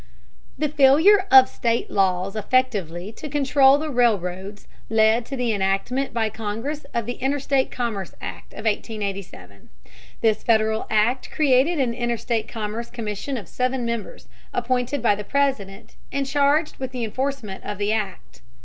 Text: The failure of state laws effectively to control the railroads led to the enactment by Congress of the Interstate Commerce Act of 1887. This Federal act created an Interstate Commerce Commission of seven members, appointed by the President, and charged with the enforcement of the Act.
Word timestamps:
The 0.57 0.67
failure 0.69 1.27
of 1.29 1.47
state 1.47 1.91
laws 1.91 2.35
effectively 2.35 3.11
to 3.11 3.29
control 3.29 3.77
the 3.77 3.91
railroads 3.91 4.67
led 4.89 5.27
to 5.27 5.37
the 5.37 5.53
enactment 5.53 6.11
by 6.11 6.27
Congress 6.31 6.87
of 6.91 7.05
the 7.05 7.19
Interstate 7.21 7.69
Commerce 7.69 8.15
Act 8.19 8.53
of 8.53 8.65
1887. 8.65 9.69
This 10.21 10.41
Federal 10.41 10.87
act 10.89 11.29
created 11.29 11.77
an 11.79 11.93
Interstate 11.93 12.47
Commerce 12.47 12.89
Commission 12.89 13.37
of 13.37 13.47
seven 13.47 13.85
members, 13.85 14.27
appointed 14.55 15.03
by 15.03 15.13
the 15.13 15.23
President, 15.23 15.95
and 16.11 16.25
charged 16.25 16.77
with 16.77 16.93
the 16.93 17.03
enforcement 17.03 17.63
of 17.63 17.77
the 17.77 17.93
Act. 17.93 18.41